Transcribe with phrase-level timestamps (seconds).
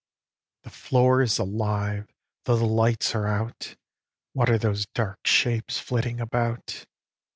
[0.63, 2.09] The floor is alive,
[2.45, 3.75] though the lights are out;
[4.33, 6.85] What are those dark shapes, flitting about?